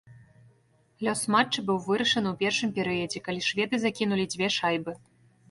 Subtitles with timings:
[1.07, 4.99] Лёс матча быў вырашаны ў першым перыядзе, калі шведы закінулі дзве шайбы.